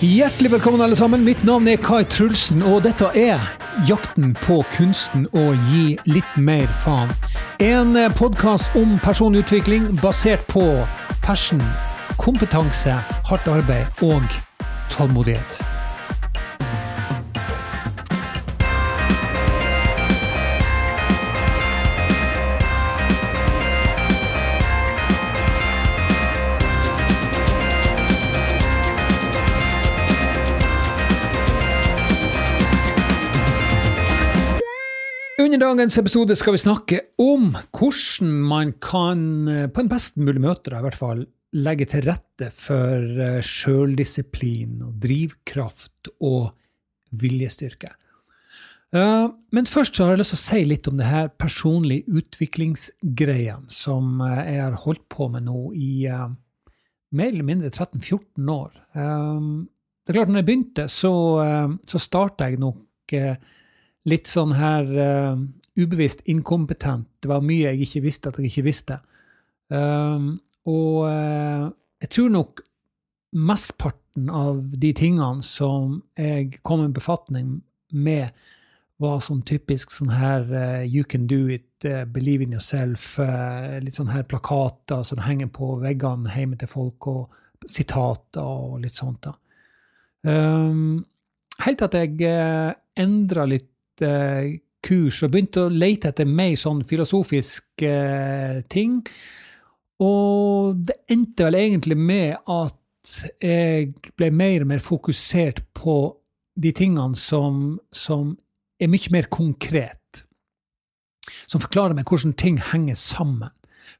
[0.00, 1.24] Hjertelig velkommen, alle sammen.
[1.24, 3.40] Mitt navn er Kai Trulsen, og dette er
[3.88, 7.08] Jakten på kunsten å gi litt mer faen.
[7.64, 10.66] En podkast om personlig utvikling basert på
[11.24, 11.64] passion,
[12.20, 12.98] kompetanse,
[13.30, 14.36] hardt arbeid og
[14.92, 15.64] tålmodighet.
[35.56, 40.42] Under dagens episode skal vi snakke om hvordan man kan, eh, på en best mulig
[40.44, 41.22] møte, da, i hvert fall,
[41.56, 46.52] legge til rette for eh, sjøldisiplin og drivkraft og
[47.08, 47.94] viljestyrke.
[48.92, 52.20] Eh, men først så har jeg lyst til å si litt om det her personlige
[52.20, 58.76] utviklingsgreiene som jeg har holdt på med nå i mer eller mindre 13-14 år.
[58.92, 61.16] Det er klart, når jeg begynte, så,
[61.88, 63.16] så starta jeg nok
[64.06, 65.38] litt sånn her uh,
[65.76, 67.08] ubevisst inkompetent.
[67.20, 69.00] Det var mye jeg ikke visste at jeg ikke visste.
[69.68, 71.66] Um, og uh,
[72.02, 72.62] jeg tror nok
[73.36, 77.58] mesteparten av de tingene som jeg kom i befatning
[77.92, 78.30] med,
[79.02, 81.84] var sånn typisk sånn her uh, You can do it,
[82.14, 83.18] believe in yourself,
[83.84, 88.96] litt sånn her plakater som henger på veggene hjemme til folk, og sitater og litt
[88.96, 89.28] sånt.
[89.28, 89.34] da.
[90.24, 91.04] Um,
[91.60, 93.68] helt til at jeg endra litt
[94.04, 99.00] eh, kurs og begynte å lete etter mer sånn filosofiske eh, ting.
[100.02, 105.96] Og det endte vel egentlig med at jeg ble mer og mer fokusert på
[106.58, 108.34] de tingene som, som
[108.82, 110.24] er mye mer konkret.
[111.46, 113.52] Som forklarer meg hvordan ting henger sammen.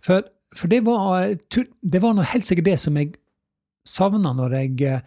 [0.02, 3.14] For, for det, var, det var helt sikkert det som jeg
[3.86, 5.00] savna når jeg Eh,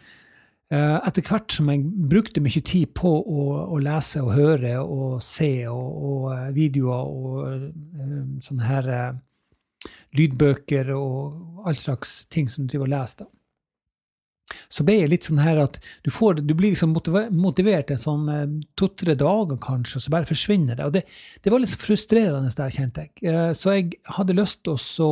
[0.70, 1.81] etter hvert som jeg
[2.12, 7.08] brukte mye tid på å, å lese og høre og se og, og eh, videoer
[7.09, 13.23] og uh, sånne her uh, lydbøker og all slags ting som du driver og leser,
[13.23, 14.60] da.
[14.70, 18.30] så ble jeg litt sånn her at du, får, du blir liksom motivert en sånn
[18.77, 20.86] to-tre dager, kanskje, og så bare forsvinner det.
[20.86, 21.04] Og det,
[21.42, 23.55] det var litt frustrerende der, kjente jeg.
[23.58, 25.10] så jeg hadde lyst til å så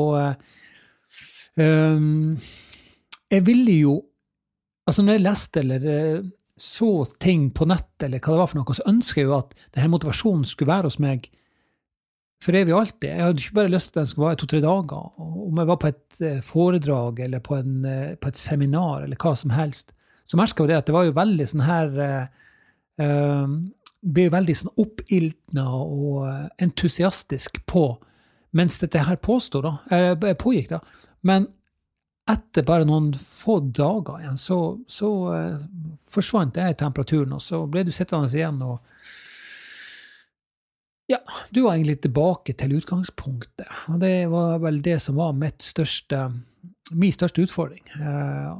[1.57, 2.37] um,
[3.31, 3.95] Jeg ville jo
[4.87, 6.27] Altså Når jeg leste eller eh,
[6.57, 9.51] så ting på nett, eller hva det var for noe, så ønsker jeg jo at
[9.75, 11.27] denne motivasjonen skulle være hos meg
[12.41, 13.09] for evig og alltid.
[13.11, 15.11] Jeg hadde ikke bare lyst til at den skulle være to-tre dager.
[15.21, 19.21] Om jeg var på et eh, foredrag eller på, en, eh, på et seminar eller
[19.21, 19.93] hva som helst,
[20.27, 21.93] så merka jeg det at det var jo veldig sånn her
[22.99, 23.45] uh,
[24.07, 26.25] Ble veldig sånn oppildna og
[26.61, 27.85] entusiastisk på
[28.57, 30.73] mens dette her påstod, da, eller pågikk.
[30.75, 30.81] da.
[31.27, 31.47] Men
[32.27, 35.59] etter bare noen få dager igjen, så, så uh,
[36.11, 38.81] forsvant det temperaturen, og så ble du sittende igjen og
[41.07, 41.21] Ja,
[41.55, 46.25] du var egentlig tilbake til utgangspunktet, og det var vel det som var største,
[46.91, 47.85] min største utfordring.
[47.95, 48.59] Uh,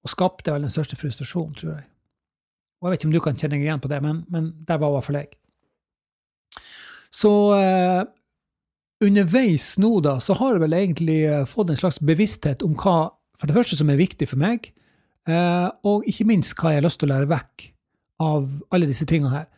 [0.00, 1.88] og skapte vel den største frustrasjonen, tror jeg.
[2.80, 4.78] Og jeg vet ikke om du kan kjenne deg igjen på det, men, men der
[4.78, 5.34] var i hvert fall jeg.
[7.10, 8.06] Så uh,
[9.00, 13.12] underveis nå, da, så har jeg vel egentlig eh, fått en slags bevissthet om hva
[13.40, 14.68] for det første som er viktig for meg,
[15.28, 17.70] eh, og ikke minst hva jeg har lyst til å lære vekk
[18.20, 19.48] av alle disse tingene her.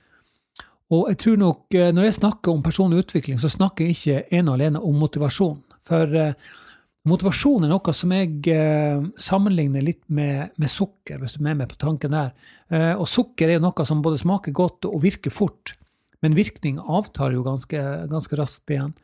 [0.92, 4.38] Og jeg tror nok, eh, når jeg snakker om personlig utvikling, så snakker jeg ikke
[4.38, 5.58] ene og alene om motivasjon.
[5.82, 6.14] For
[7.10, 8.54] motivasjon er noe som jeg
[9.18, 12.30] sammenligner litt med, med, sukker, hvis du er med meg på tanken der.
[12.94, 15.74] Og sukker er noe som både smaker godt og virker fort,
[16.22, 17.82] men virkning avtar jo ganske,
[18.12, 18.94] ganske raskt igjen.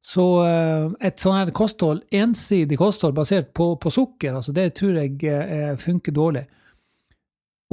[0.00, 4.94] Så eh, et sånn her kosthold, ensidig kosthold basert på, på sukker, altså det tror
[4.96, 6.44] jeg eh, funker dårlig.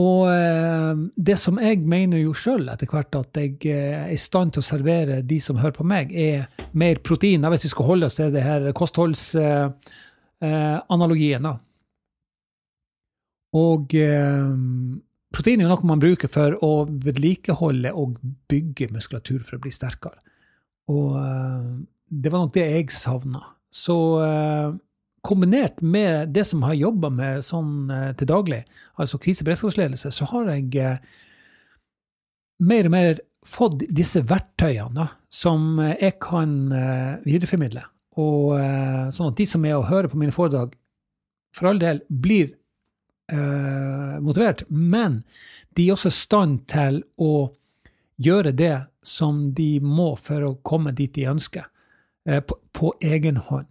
[0.04, 4.52] Og eh, det som jeg mener jo sjøl etter hvert at jeg er i stand
[4.54, 8.06] til å servere de som hører på meg, er mer protein, hvis vi skal holde
[8.12, 11.44] oss til det her kostholdsanalogien.
[11.48, 11.54] da.
[13.58, 13.88] Og
[15.34, 18.20] protein er jo noe man bruker for å vedlikeholde og
[18.52, 20.20] bygge muskulatur for å bli sterkere.
[20.92, 21.16] Og
[22.10, 23.44] det var nok det jeg savna.
[23.74, 24.76] Så eh,
[25.28, 28.62] kombinert med det som jeg har jobba med sånn eh, til daglig,
[28.96, 31.02] altså kriseberedskapsledelse, så har jeg eh,
[32.68, 36.56] mer og mer fått disse verktøyene da, som jeg kan
[37.24, 37.84] videreformidle.
[38.18, 38.58] Og
[39.14, 40.74] sånn at de som er og hører på mine foredrag,
[41.56, 42.50] for all del blir
[43.32, 45.22] eh, motivert, men
[45.78, 47.50] de er også i stand til å
[48.22, 48.76] gjøre det
[49.06, 51.68] som de må for å komme dit de ønsker.
[52.28, 53.68] Eh, på, på egen hånd.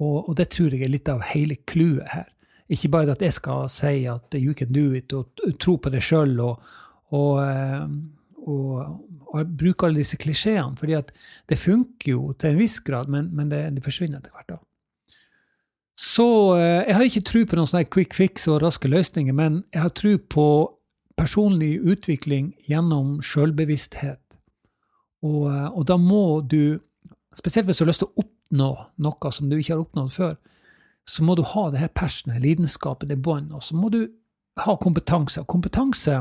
[0.00, 2.26] Og, og, det tror jeg er litt av hele clouet her.
[2.70, 6.00] Ikke bare at jeg skal si at you can do it, og tro på det
[6.06, 6.62] sjøl, og,
[7.14, 7.40] og,
[8.46, 8.74] og,
[9.26, 10.78] og, bruke alle disse klisjeene.
[10.78, 11.10] fordi at
[11.50, 14.54] det funker jo til en viss grad, men, men det, det, forsvinner etter hvert.
[14.54, 14.60] da.
[16.00, 19.82] Så jeg har ikke tro på noen sånne quick fix og raske løsninger, men jeg
[19.82, 20.46] har tro på
[21.20, 24.22] personlig utvikling gjennom sjølbevissthet.
[25.26, 26.80] Og, og, da må du,
[27.38, 28.70] spesielt hvis du har lyst til å oppnå
[29.06, 30.34] noe som du ikke har oppnådd før,
[31.08, 34.04] så må du ha det her passionet, lidenskapet, det bånd, og så må du
[34.60, 35.42] ha kompetanse.
[35.48, 36.20] Kompetanse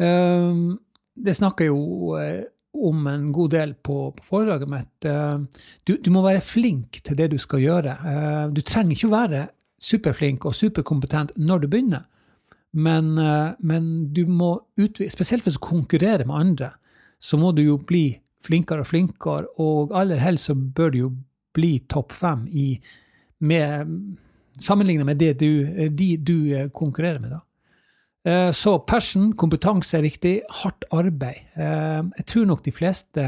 [0.00, 0.76] um,
[1.14, 2.42] Det snakker jeg jo uh,
[2.76, 5.06] om en god del på, på foredraget mitt.
[5.06, 5.44] Uh,
[5.86, 7.96] du, du, må være flink til det du skal gjøre.
[8.02, 9.46] Uh, du trenger ikke å være
[9.86, 12.06] superflink og superkompetent når du begynner.
[12.76, 13.14] Men,
[13.64, 16.66] men du må utvide, spesielt hvis du konkurrerer med andre,
[17.22, 21.10] så må du jo bli flinkere og flinkere, og aller helst så bør du jo
[21.56, 22.68] bli topp fem i
[23.46, 23.90] med,
[24.56, 27.42] Sammenlignet med det du, de du eh, konkurrerer med, da.
[28.26, 30.32] Eh, så passion, kompetanse er viktig.
[30.62, 31.42] Hardt arbeid.
[31.54, 33.26] Eh, jeg tror nok de fleste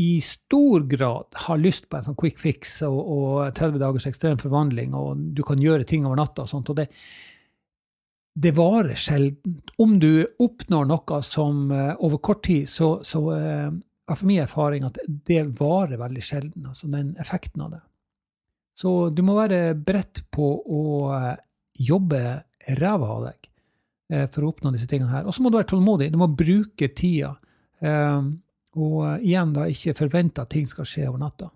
[0.00, 4.40] i stor grad har lyst på en sånn quick fix og, og 30 dagers ekstrem
[4.40, 6.72] forvandling, og du kan gjøre ting over natta og sånt.
[6.72, 6.88] og det,
[8.34, 9.60] det varer sjelden.
[9.76, 13.68] Om du oppnår noe som uh, over kort tid, så, så uh,
[14.08, 17.82] er for min erfaring at det varer veldig sjelden, altså den effekten av det.
[18.78, 20.82] Så du må være beredt på å
[21.12, 21.34] uh,
[21.76, 22.22] jobbe
[22.78, 23.48] ræva av deg
[24.28, 25.24] for å oppnå disse tingene her.
[25.24, 26.10] Og så må du være tålmodig.
[26.12, 27.30] Du må bruke tida.
[28.76, 31.48] og igjen da ikke forvente at ting skal skje over natta.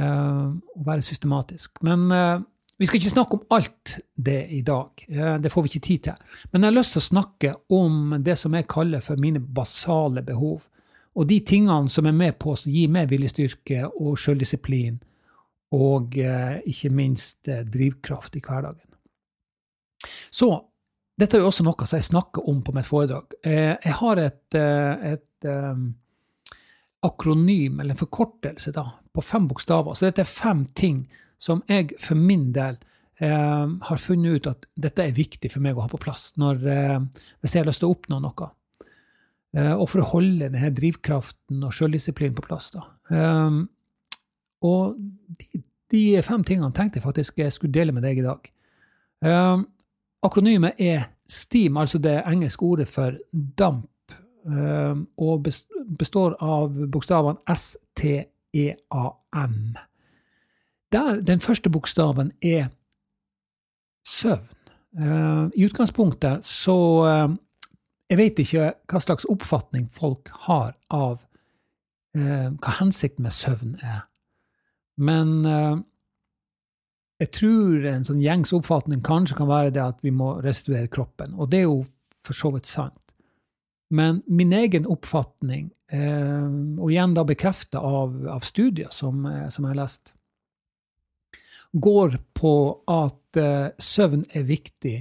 [0.00, 1.82] og være systematisk.
[1.84, 2.08] Men
[2.80, 5.02] vi skal ikke snakke om alt det i dag,
[5.44, 6.36] det får vi ikke tid til.
[6.50, 10.22] Men jeg har lyst til å snakke om det som jeg kaller for mine basale
[10.24, 10.64] behov.
[11.18, 14.96] Og de tingene som er med på å gi meg viljestyrke og sjøldisiplin,
[15.76, 18.86] og eh, ikke minst eh, drivkraft i hverdagen.
[20.32, 20.50] Så
[21.20, 23.36] dette er jo også noe som jeg snakker om på mitt foredrag.
[23.44, 25.50] Eh, jeg har et, et
[27.06, 29.94] akronym, eller en forkortelse, da, på fem bokstaver.
[29.94, 31.04] Så dette er fem ting
[31.40, 32.76] som jeg for min del
[33.20, 36.64] eh, har funnet ut at dette er viktig for meg å ha på plass når,
[36.68, 36.98] eh,
[37.40, 38.50] hvis jeg har lyst til å oppnå noe.
[39.56, 42.70] Eh, og for å holde denne drivkraften og sjøldisiplinen på plass.
[42.76, 43.60] Eh,
[44.68, 45.00] og
[45.40, 48.52] de, de, fem tingene tenkte jeg faktisk jeg skulle dele med deg i dag.
[49.24, 49.58] Eh,
[50.26, 53.86] akronymet er STEAM, altså det engelske ordet for damp,
[54.50, 55.46] eh, og
[55.98, 59.54] består av bokstavene S-T-E-A-M.
[60.92, 62.68] Der den første bokstaven er
[64.08, 64.48] søvn.
[64.90, 66.76] Uh, I utgangspunktet så
[67.06, 67.36] uh,
[68.10, 71.20] Jeg vet ikke hva slags oppfatning folk har av
[72.18, 74.00] uh, hva hensikten med søvn er.
[75.00, 75.46] Men
[77.22, 81.38] jeg tror en sånn gjengs oppfatning kanskje kan være det at vi må restituere kroppen.
[81.40, 81.78] Og det er jo
[82.26, 83.14] for så vidt sant.
[83.88, 89.80] Men min egen oppfatning, og igjen da bekrefta av, av, studier som, som jeg har
[89.80, 90.12] lest,
[91.72, 92.54] går på
[92.90, 94.96] at uh, søvn er viktig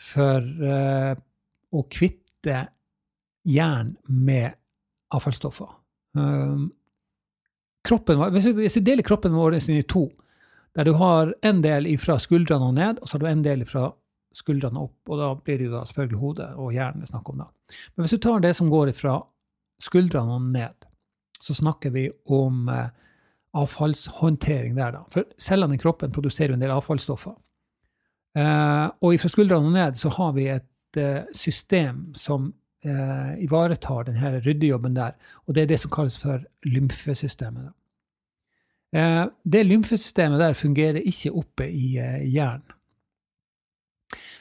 [0.00, 1.14] for uh,
[1.74, 2.58] å kvitte
[3.44, 4.56] jern med
[5.14, 5.70] avfallsstoffer.
[6.18, 6.68] Um,
[7.84, 10.08] kroppen, hvis, vi deler kroppen vår i to,
[10.74, 13.64] der du har en del fra skuldrene og ned, og så har du en del
[13.68, 13.90] fra
[14.34, 17.30] skuldrene opp, og da blir det jo da selvfølgelig hodet og hjernen det er snakk
[17.30, 17.44] om.
[17.44, 17.76] da.
[17.94, 19.20] Men hvis du tar det som går fra
[19.82, 20.88] skuldrene og ned,
[21.44, 22.88] så snakker vi om eh,
[23.54, 25.04] avfallshåndtering der, da.
[25.12, 27.36] For cellene i kroppen produserer jo en del avfallsstoffer.
[28.34, 32.50] Eh, og fra skuldrene og ned så har vi et eh, system som
[32.84, 35.14] eh, ivaretar denne ryddejobben der,
[35.46, 37.72] og det er det som kalles for lymfesystemet.
[38.94, 41.96] Det lymfesystemet der fungerer ikke oppe i
[42.30, 42.76] hjernen.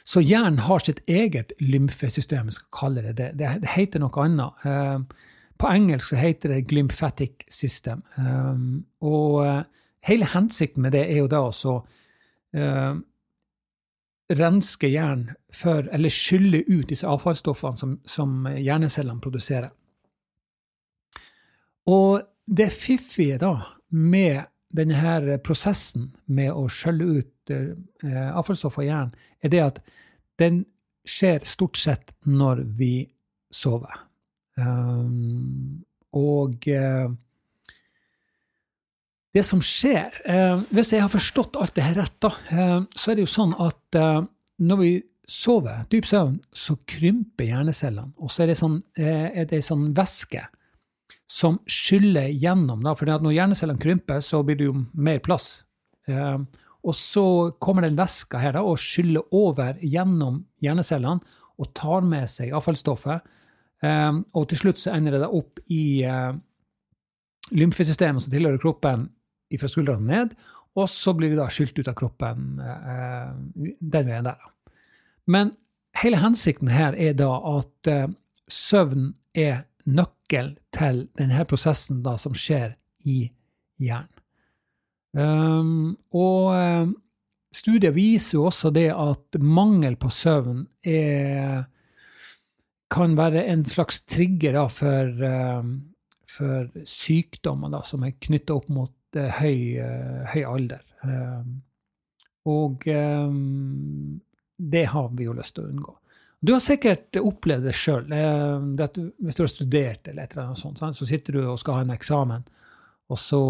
[0.06, 3.32] Så hjernen har sitt eget lymfesystem, skal kalle det det.
[3.40, 5.16] Det, det heter noe annet.
[5.54, 8.02] Eh, på engelsk så heter det glymphatic system.
[8.18, 9.64] Um, og uh,
[10.02, 11.76] hele hensikten med det er jo da å
[12.58, 12.96] uh,
[14.34, 19.72] renske hjernen for, eller skylle ut disse avfallsstoffene som, som hjernecellene produserer.
[21.88, 23.56] Og det fiffige da
[23.90, 24.44] med
[24.74, 29.84] denne her prosessen med å skjølle ut uh, avfallsstoff i hjernen, er det at
[30.42, 30.64] den
[31.08, 32.96] skjer stort sett når vi
[33.54, 34.13] sover.
[34.60, 35.84] Um,
[36.14, 37.10] og uh,
[39.34, 43.12] det som skjer uh, Hvis jeg har forstått alt det her rett, da, uh, så
[43.12, 43.98] er det jo sånn at
[44.64, 44.92] når vi
[45.30, 48.14] sover, dyp søvn, så krymper hjernecellene.
[48.22, 50.44] Og så er det, sånn, er det sånn væske
[51.30, 52.84] som skyller gjennom.
[52.86, 55.64] Da, for når hjernecellene krymper, så blir det jo mer plass.
[56.84, 57.26] Og så
[57.64, 63.24] kommer den væska her da, og skyller over gjennom hjernecellene og tar med seg avfallsstoffet.
[63.84, 66.32] Um, og til slutt så ender det da opp i uh,
[67.52, 69.10] lymfesystemet som tilhører kroppen
[69.60, 70.32] fra skuldrene ned,
[70.80, 74.48] og så blir vi da skylt ut av kroppen uh, den veien der.
[75.28, 75.52] Men
[76.00, 78.08] hele hensikten her er da at uh,
[78.48, 83.26] søvn er nøkkel til denne prosessen da som skjer i
[83.84, 84.10] hjernen.
[85.14, 86.96] Um, og
[87.54, 91.68] studier viser jo også det at mangel på søvn er,
[92.94, 95.24] kan være en slags trigger da, for,
[95.60, 95.74] um,
[96.30, 100.86] for, sykdommer da, som er knytta opp mot uh, høy, uh, høy, alder.
[102.48, 102.86] og
[104.64, 105.94] det har vi jo lyst til å unngå.
[106.44, 108.08] Du har sikkert opplevd det sjøl.
[108.08, 111.84] Hvis du har studert eller et eller annet sånt, så sitter du og skal ha
[111.84, 112.44] en eksamen,
[113.12, 113.42] og så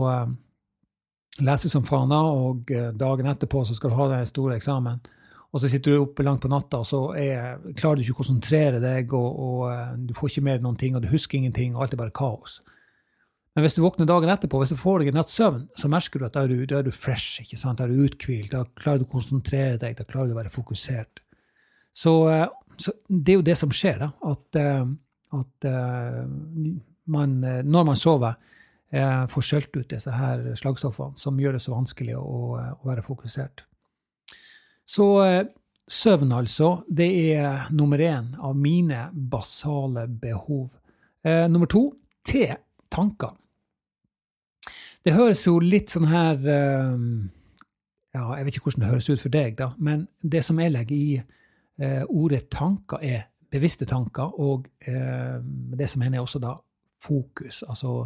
[1.42, 5.02] leser som faen, og dagen etterpå så skal du ha den store eksamen.
[5.54, 8.22] Og så sitter du oppe langt på natta, og så er, klarer du ikke å
[8.24, 11.76] konsentrere deg, og, og uh, du får ikke med noen ting, og du husker ingenting,
[11.76, 12.62] og alt er bare kaos.
[13.54, 16.18] Men hvis du våkner dagen etterpå, hvis du får deg en natts søvn, så merker
[16.18, 17.78] du at da er du, da er du fresh, ikke sant?
[17.78, 20.54] da er du uthvilt, da klarer du å konsentrere deg, da klarer du å være
[20.56, 21.22] fokusert.
[21.94, 22.48] Så, uh,
[22.82, 24.10] så det er jo det som skjer, da.
[24.26, 24.58] At,
[25.38, 25.68] at
[27.14, 27.38] man,
[27.70, 28.40] når man sover,
[28.94, 33.06] eh, får skjølt ut disse her slagstoffene som gjør det så vanskelig å, å være
[33.06, 33.66] fokusert.
[34.90, 35.46] Så eh,
[35.88, 40.74] søvn, altså, det er nummer én av mine basale behov.
[41.24, 41.88] Eh, nummer to
[42.26, 42.48] te,
[42.92, 43.34] tanker.
[45.04, 46.98] Det høres jo litt sånn her eh,
[48.14, 50.74] ja, Jeg vet ikke hvordan det høres ut for deg, da, men det som jeg
[50.74, 55.40] legger i eh, ordet tanker, er bevisste tanker, og eh,
[55.78, 56.56] det som hender også da
[57.04, 57.64] fokus.
[57.68, 58.06] Altså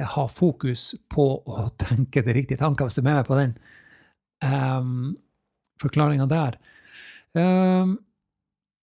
[0.00, 3.52] ha fokus på å tenke de riktige tanker, hvis du er med meg på den
[4.40, 5.12] um,
[5.82, 6.58] forklaringa der.
[7.36, 7.96] Um,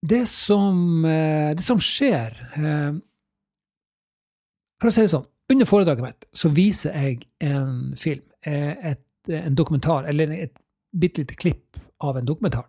[0.06, 2.96] det, som, uh, det som skjer uh,
[4.80, 9.04] For å si det sånn, under foredraget mitt så viser jeg en film, uh, et,
[9.36, 10.56] en dokumentar, eller et
[10.90, 12.66] bitte lite klipp av en dokumentar.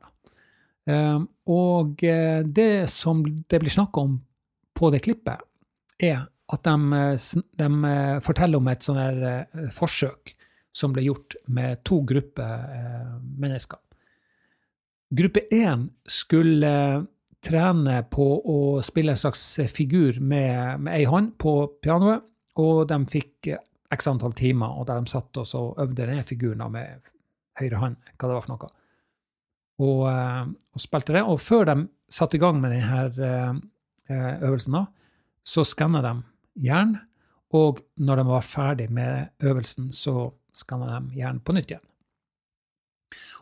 [0.90, 4.18] Um, og det som det blir snakka om
[4.76, 5.40] på det klippet,
[6.00, 6.74] er at de,
[7.58, 10.34] de, eh, forteller om et sånt eh, forsøk
[10.74, 13.78] som ble gjort med to grupper eh, mennesker.
[15.10, 16.74] Gruppe én skulle
[17.42, 22.22] trene på å spille en slags figur med, med ei hånd på pianoet,
[22.60, 23.50] og de fikk
[23.90, 27.00] x antall timer, og der de satt og øvde denne figuren med
[27.60, 28.70] høyre hånd, hva det var for noe.
[29.80, 30.02] Og,
[30.76, 31.24] og, spilte det.
[31.24, 31.76] Og før de
[32.12, 33.40] satte i gang med denne
[34.46, 34.82] øvelsen,
[35.46, 36.14] så skanna de
[36.66, 36.98] jern.
[37.56, 41.86] Og når de var ferdig med øvelsen, så skanna de jern på nytt igjen.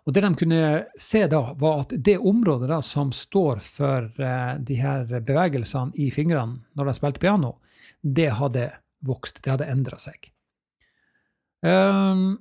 [0.06, 4.54] Og Det de kunne se da, var at det området da, som står for uh,
[4.58, 7.58] de her bevegelsene i fingrene når de spilte piano,
[8.00, 8.70] det hadde
[9.04, 10.30] vokst, det hadde endra seg.
[11.60, 12.38] Um,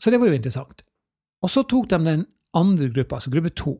[0.00, 0.82] så det var jo interessant.
[1.44, 2.26] Og så tok de den
[2.56, 3.78] andre gruppa, altså gruppe to.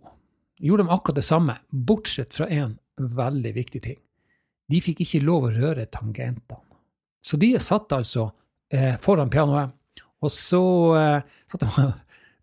[0.62, 4.00] Gjorde de akkurat det samme, bortsett fra én veldig viktig ting
[4.70, 6.60] de fikk ikke lov å røre tangentene.
[7.24, 8.28] Så de satt altså
[8.72, 9.72] eh, foran pianoet,
[10.24, 10.64] og så
[10.98, 11.88] eh, satt de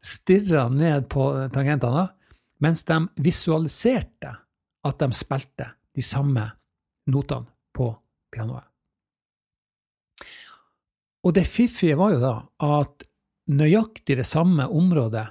[0.01, 2.07] stirra ned på tangentene
[2.61, 4.35] mens de visualiserte
[4.87, 6.43] at de spilte de samme
[7.11, 7.89] notene på
[8.33, 8.65] pianoet.
[11.21, 12.33] Og det fiffige var jo da
[12.81, 13.05] at
[13.53, 15.27] nøyaktig det samme området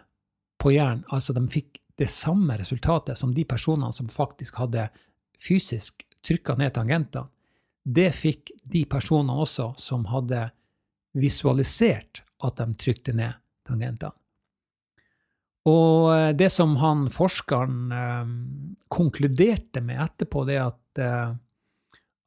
[0.60, 4.86] på hjernen, altså de fikk det samme resultatet som de personene som faktisk hadde
[5.40, 7.30] fysisk trykka ned tangentene,
[7.82, 10.44] det fikk de personene også som hadde
[11.16, 14.19] visualisert at de trykte ned tangentene.
[15.68, 18.32] Og eh, det som han forskeren eh,
[18.88, 21.34] konkluderte med etterpå, det er at, eh,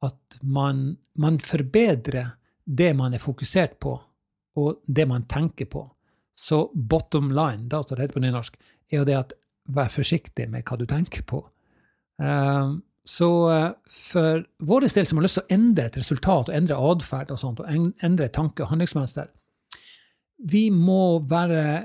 [0.06, 0.86] at man,
[1.18, 3.96] man, forbedrer det man er fokusert på,
[4.60, 5.88] og det man tenker på.
[6.38, 8.56] Så bottom line, da står det heter på nynorsk,
[8.90, 9.34] er jo det at
[9.74, 11.42] vær forsiktig med hva du tenker på.
[12.22, 12.74] Eh,
[13.04, 16.78] så eh, for vår del som har lyst til å endre et resultat og endre
[16.92, 19.28] atferd og sånt, og endre tanke- og handlingsmønster,
[20.44, 21.84] vi må være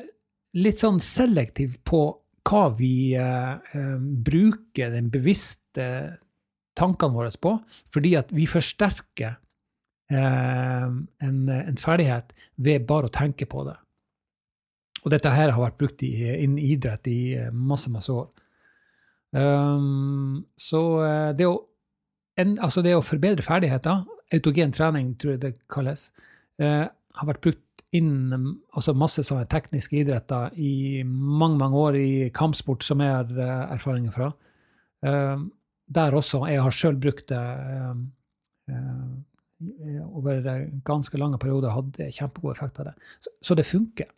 [0.58, 2.04] litt sånn selektiv på
[2.50, 5.86] hva vi eh, eh, bruker den bevisste
[6.80, 7.54] tankene våre på,
[7.94, 9.36] fordi at vi forsterker
[10.12, 13.78] eh, en, en, ferdighet ved bare å tenke på det.
[15.06, 18.30] Og dette her har vært brukt innen idrett i eh, masse, masse år.
[19.30, 21.60] Um, så eh, det å,
[22.40, 26.10] en, altså det å forbedre ferdigheter, autogen trening tror jeg det kalles,
[26.62, 27.62] uh, har vært brukt
[27.96, 33.32] innen altså masse sånne tekniske idretter i mange mange år i kampsport, som jeg har
[33.34, 34.30] uh, erfaringer fra.
[35.06, 35.48] Uh,
[35.90, 36.44] der også.
[36.52, 37.42] Jeg har sjøl brukt det
[38.70, 39.08] uh,
[40.06, 40.46] over
[40.86, 41.74] ganske lange perioder.
[41.74, 42.94] Hadde kjempegod effekt av det.
[43.26, 44.12] Så, så, det funker.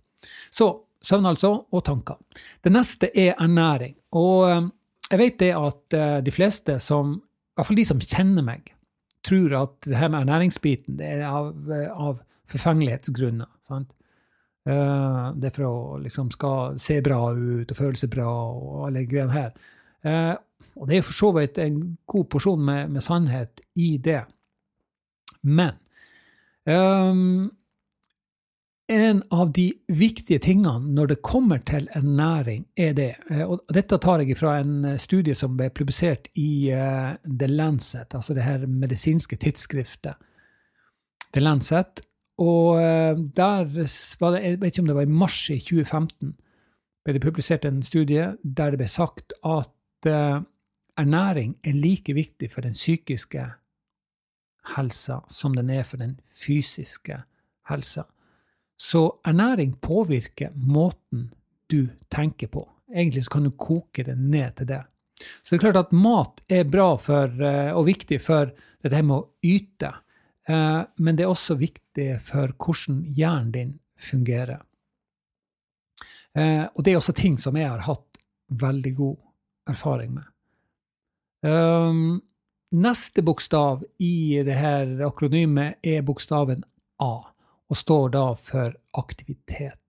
[0.52, 0.68] Så
[1.02, 2.20] søvn, altså, og tanker.
[2.62, 3.96] Det neste er ernæring.
[4.20, 4.68] Og
[5.08, 5.96] jeg vet det at
[6.28, 8.70] de fleste som, i hvert fall de som kjenner meg,
[9.26, 11.56] tror at det her med ernæringsbiten det er av,
[11.96, 13.50] av forfengelighetsgrunner.
[13.72, 13.94] Sant?
[14.62, 19.08] Uh, det for å liksom skal se bra ut og føle seg bra og alle
[19.10, 19.56] greiene her.
[20.06, 20.36] Uh,
[20.78, 24.22] og det er for så vidt en god porsjon med, med sannhet i det.
[25.42, 25.74] Men
[26.70, 27.50] um,
[28.92, 33.10] en av de viktige tingene når det kommer til en næring, er det
[33.48, 38.46] Og dette tar jeg fra en studie som ble publisert i The Lancet, altså det
[38.46, 40.20] her medisinske tidsskriftet.
[41.34, 42.04] The Lancet,
[42.42, 43.68] og eh, der
[44.20, 46.34] var det, jeg vet ikke om det var i mars i 2015,
[47.06, 50.44] ble det publisert en studie der det ble sagt at uh,
[51.00, 53.48] ernæring er like viktig for den psykiske
[54.76, 57.24] helsa som den er for den fysiske
[57.70, 58.06] helsa.
[58.78, 61.32] Så ernæring påvirker måten
[61.70, 62.68] du tenker på.
[62.94, 64.84] Egentlig så kan du koke det ned til det.
[65.42, 69.18] Så det er klart at mat er bra for, uh, og viktig for dette med
[69.18, 69.96] å yte.
[70.52, 74.64] Eh, men det er også viktig for hvordan hjernen din fungerer.
[76.36, 78.22] Eh, og det er også ting som jeg har hatt
[78.62, 79.18] veldig god
[79.72, 80.28] erfaring med.
[81.42, 82.22] Um,
[82.76, 86.64] neste bokstav i det her akronymet er bokstaven
[87.02, 87.14] A,
[87.72, 89.80] og står da for aktivitet.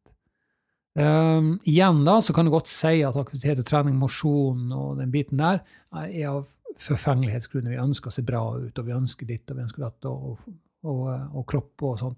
[0.96, 5.12] Um, igjen da, så kan du godt si at aktivitet og trening, mosjon og den
[5.12, 6.46] biten der er av
[6.80, 7.74] forfengelighetsgrunner.
[7.74, 10.40] Vi ønsker å se bra ut, og vi ønsker ditt og vi ønsker datt, og,
[10.86, 12.16] og, og, kropp og sånn.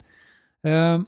[0.69, 0.99] Eh,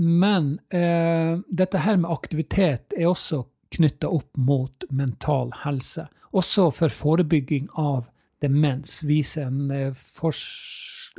[0.00, 6.06] men eh, dette her med aktivitet er også knytta opp mot mental helse.
[6.36, 8.06] Også for forebygging av
[8.42, 10.06] demens, viser en, eh,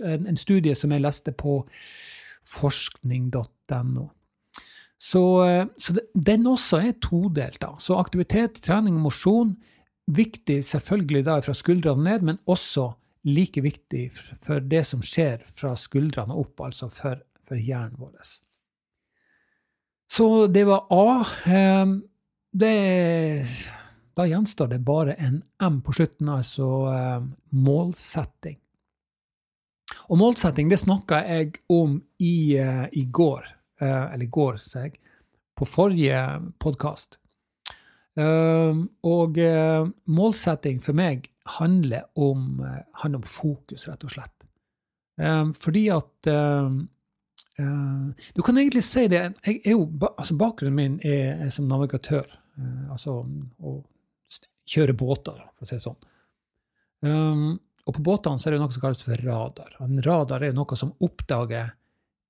[0.01, 1.61] en, en studie som jeg leste på
[2.49, 4.09] forskning.no.
[5.01, 5.21] Så,
[5.81, 7.63] så, den også er todelt.
[7.81, 9.55] Så aktivitet, trening og mosjon
[10.15, 12.91] viktig selvfølgelig da fra skuldrene ned, men også
[13.27, 14.09] like viktig
[14.45, 18.15] for det som skjer fra skuldrene opp, altså for, for hjernen vår.
[20.11, 21.25] Så det var A.
[21.45, 22.01] Ehm,
[22.51, 23.45] det,
[24.17, 28.57] da gjenstår det bare en M på slutten, altså ehm, målsetting.
[30.11, 33.47] Og målsetting det snakka jeg om i, eh, i går,
[33.81, 34.97] eh, eller i går, sa jeg,
[35.55, 36.19] på forrige
[36.59, 37.20] podkast.
[38.19, 44.47] Ehm, og eh, målsetting for meg handler om, eh, handler om fokus, rett og slett.
[45.21, 46.81] Ehm, fordi at ehm,
[47.59, 51.67] eh, Du kan egentlig si det jeg er jo, altså Bakgrunnen min er, er som
[51.67, 52.37] navigatør.
[52.91, 53.23] altså
[53.63, 53.83] å
[54.67, 57.57] kjøre båter, for å si det sånn.
[57.87, 59.71] Og på båtene så er det noe som kalles for radar.
[59.81, 61.71] En radar er noe som oppdager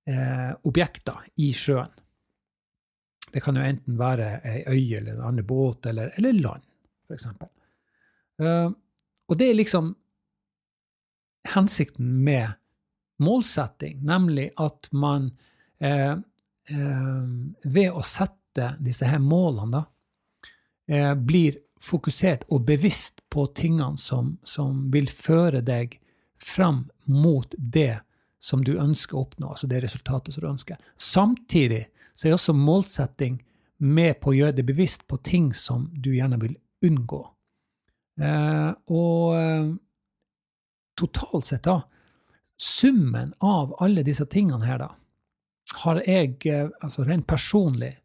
[0.07, 1.91] eh, objekter i sjøen.
[3.31, 6.65] Det kan jo enten være ei øy eller en annen båt eller, eller land,
[7.07, 7.27] f.eks.
[7.27, 8.69] Uh, eh,
[9.27, 9.93] og det er liksom
[11.53, 12.57] hensikten med
[13.21, 15.31] målsetting, nemlig at man
[15.83, 16.17] uh,
[16.71, 17.25] uh,
[17.63, 19.87] ved å sette disse her målene, da,
[21.15, 25.93] blir fokusert og bevisst på tingene som, som vil føre deg
[26.41, 28.01] fram mot det
[28.41, 30.81] som du ønsker å oppnå, altså det resultatet som du ønsker.
[30.97, 31.85] Samtidig
[32.21, 33.39] så er også målsetting
[33.81, 36.53] med på å gjøre det bevisst på ting som du gjerne vil
[36.85, 37.21] unngå.
[38.21, 39.71] Eh, og eh,
[41.01, 41.79] totalt sett, da,
[42.61, 44.91] summen av alle disse tingene her, da,
[45.81, 47.95] har jeg, eh, altså rent personlig,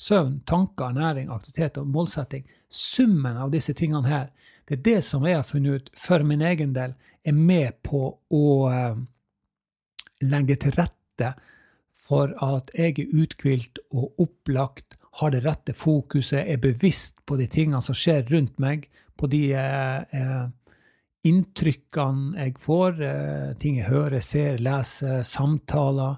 [0.00, 4.32] søvn, tanker, næring, aktivitet og målsetting, summen av disse tingene her,
[4.64, 6.96] det er det som jeg har funnet ut for min egen del,
[7.28, 9.00] er med på å eh,
[10.24, 11.34] legge til rette
[12.00, 17.48] for at jeg er uthvilt og opplagt, har det rette fokuset, er bevisst på de
[17.50, 18.86] tingene som skjer rundt meg,
[19.18, 20.46] på de eh, eh,
[21.28, 26.16] inntrykkene jeg får, eh, ting jeg hører, ser, leser, samtaler,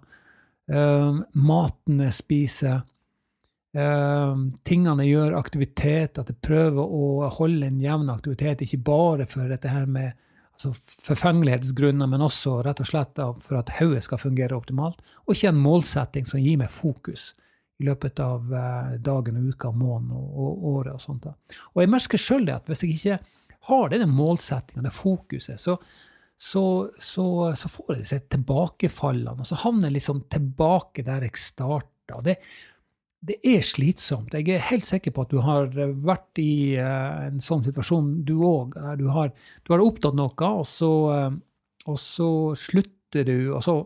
[0.70, 2.82] eh, maten jeg spiser,
[3.74, 9.26] eh, tingene jeg gjør, aktivitet, at jeg prøver å holde en jevn aktivitet, ikke bare
[9.26, 10.12] for dette her med
[10.52, 15.00] altså forfengelighetsgrunner, men også rett og slett for at hodet skal fungere optimalt.
[15.26, 17.32] Og ikke en målsetting som gir meg fokus
[17.82, 20.94] i løpet av eh, dagen og uka, måneden og, året.
[20.94, 21.28] Og sånt.
[21.72, 23.20] Og jeg merker sjøl at hvis jeg ikke
[23.68, 25.76] har denne målsettinga, det fokuset, så,
[26.38, 26.64] så,
[26.98, 27.26] så,
[27.58, 32.18] så får jeg disse tilbakefallene, og så havner jeg liksom tilbake der jeg starta.
[32.26, 32.38] Det,
[33.22, 34.34] det er slitsomt.
[34.34, 35.68] Jeg er helt sikker på at du har
[36.02, 38.74] vært i uh, en sånn situasjon, du òg.
[38.98, 39.30] Du, har,
[39.62, 41.36] du har opptatt noe, og så, uh,
[41.86, 43.76] og så slutter du, og så,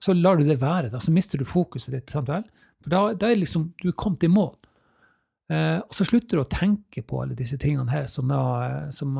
[0.00, 0.88] så, lar du det være.
[0.94, 2.14] Da, så mister du fokuset ditt.
[2.14, 2.46] Sant vel?
[2.80, 4.54] For da, da er liksom, du er kommet i mål.
[5.52, 8.40] Uh, og så slutter du å tenke på alle disse tingene her som da
[8.96, 9.18] som,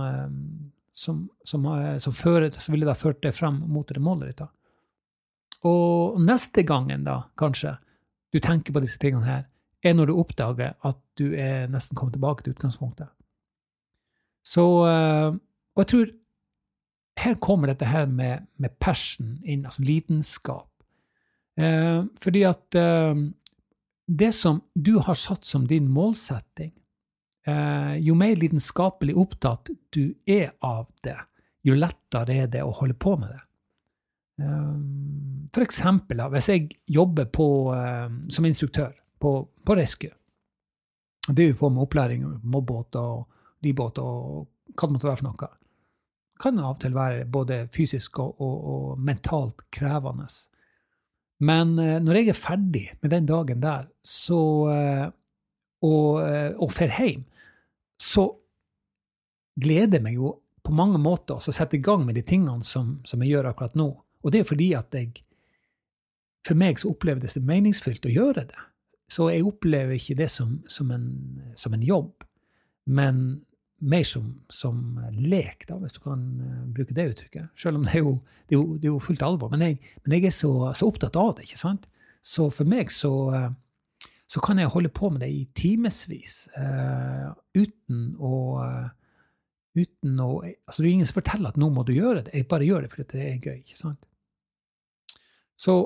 [0.96, 1.66] som, som,
[2.00, 4.40] som, fører, ville da ført deg frem mot det målet ditt.
[4.40, 4.48] da.
[5.68, 7.76] Og neste gangen, da, kanskje,
[8.34, 9.44] du tenker på disse tingene her,
[9.84, 13.12] er når du oppdager at du er nesten kommet tilbake til utgangspunktet.
[14.44, 15.36] Så eh,
[15.74, 16.12] Og jeg tror
[17.24, 20.70] her kommer dette her med, med passion inn, altså lidenskap.
[21.56, 23.14] Eh, fordi at eh,
[24.06, 26.72] det som du har satt som din målsetting,
[27.46, 31.16] eh, jo mer lidenskapelig opptatt du er av det,
[31.64, 33.42] jo lettere er det å holde på med det.
[34.42, 40.10] Um, for eksempel hvis jeg jobber på, um, som instruktør på, på Rescue,
[41.28, 43.28] og driver på med opplæring av mobbåter og
[43.64, 45.50] livbåter og hva det måtte være for noe,
[46.42, 50.26] kan av og til være både fysisk og, og, og mentalt krevende.
[51.46, 55.06] Men uh, når jeg er ferdig med den dagen der, så, uh,
[55.86, 57.22] og, uh, og fer hjem,
[58.02, 58.26] så
[59.62, 62.98] gleder jeg meg jo på mange måter å sette i gang med de tingene som,
[63.06, 63.88] som jeg gjør akkurat nå.
[64.24, 65.20] Og det er fordi at jeg
[66.44, 68.62] For meg så opplevdes det meningsfylt å gjøre det.
[69.08, 71.06] Så jeg opplever ikke det som, som, en,
[71.56, 72.24] som en, jobb,
[72.84, 73.20] men
[73.80, 77.48] mer som, som, lek, da, hvis du kan uh, bruke det uttrykket.
[77.56, 78.14] Selv om det er jo,
[78.48, 79.52] det er jo, det er jo fullt alvor.
[79.52, 81.88] Men jeg, men jeg er så, så, opptatt av det, ikke sant?
[82.24, 87.32] Så for meg så, uh, så kan jeg holde på med det i timevis uh,
[87.56, 88.34] uten å
[89.74, 92.46] uten å altså Det er ingen som forteller at nå må du gjøre det, jeg
[92.50, 93.56] bare gjør det fordi det er gøy.
[93.64, 94.06] ikke sant?
[95.60, 95.76] Så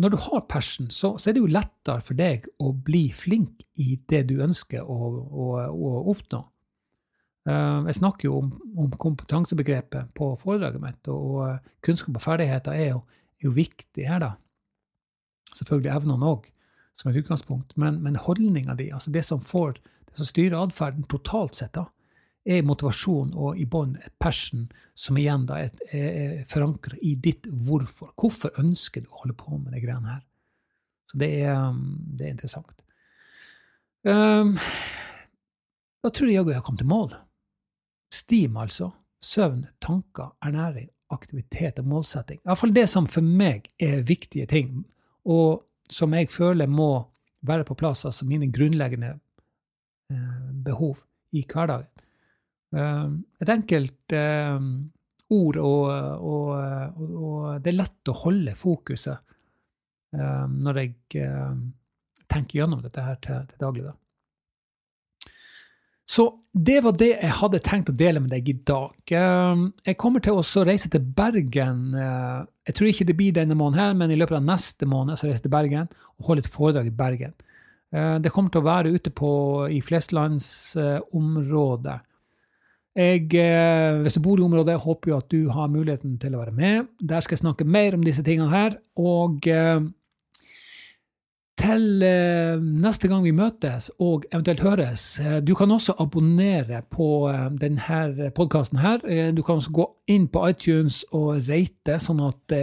[0.00, 3.64] når du har passion, så, så, er det jo lettere for deg å bli flink
[3.80, 6.40] i det du ønsker å, å, å oppnå.
[7.42, 12.92] Uh, jeg snakker jo om, om, kompetansebegrepet på foredraget mitt, og kunnskap og ferdigheter er
[12.92, 13.02] jo,
[13.42, 14.32] er jo, viktig her, da.
[15.52, 16.46] Selvfølgelig evnene òg,
[17.00, 19.74] som et utgangspunkt, men, men holdninga di, altså det som, får,
[20.08, 21.88] det som styrer atferden totalt sett, da,
[22.44, 24.66] er motivasjon og i bånn passion
[24.98, 28.12] som igjen da er, er forankra i ditt hvorfor.
[28.18, 30.24] Hvorfor ønsker du å holde på med de greiene her?
[31.10, 32.82] Så det er, um, det er interessant.
[34.02, 34.56] Um,
[36.02, 37.14] da tror jeg jaggu jeg har kommet til mål.
[38.12, 38.90] Steam, altså.
[39.22, 42.40] Søvn, tanker, ernæring, aktivitet og målsetting.
[42.42, 44.80] Iallfall det som for meg er viktige ting,
[45.22, 47.04] og som jeg føler må
[47.46, 49.12] være på plass, altså mine grunnleggende
[50.10, 51.86] eh, behov i hverdagen.
[52.72, 53.08] Eh,
[53.42, 54.60] et enkelt eh,
[55.32, 56.48] ord, og, og,
[56.98, 59.18] og, det er lett å holde fokuset
[60.16, 60.90] eh, når jeg
[62.32, 63.84] tenker gjennom dette her til, til daglig.
[63.90, 63.94] Da.
[66.12, 68.92] Så det var det jeg hadde tenkt å dele med deg i dag.
[69.08, 71.94] Jeg kommer til å reise til Bergen.
[71.96, 75.24] Jeg tror ikke det blir denne måneden, her, men i løpet av neste måned så
[75.24, 77.32] reiser jeg til Bergen og holder et foredrag i Bergen.
[77.92, 79.30] Det kommer til å være ute på,
[79.72, 81.98] i flestlandsområdet.
[82.92, 86.42] Jeg, eh, hvis du bor i området, håper jeg at du har muligheten til å
[86.42, 86.90] være med.
[87.00, 88.76] Der skal jeg snakke mer om disse tingene her.
[89.00, 89.80] Og eh,
[91.56, 98.30] til eh, neste gang vi møtes og eventuelt høres Du kan også abonnere på denne
[98.36, 99.00] podkasten her.
[99.32, 102.56] Du kan også gå inn på iTunes og rate, sånn at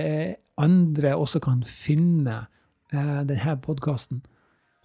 [0.60, 2.44] andre også kan finne
[2.92, 4.22] denne podkasten.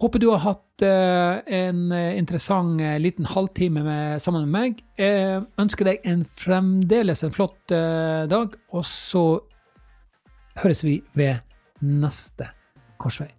[0.04, 4.82] Håper du har hatt eh, en eh, interessant eh, liten halvtime med, sammen med meg.
[5.00, 9.24] Jeg ønsker deg en fremdeles en flott dag, og så
[10.60, 11.40] høres vi ved
[11.80, 12.50] neste
[13.00, 13.30] korsvei.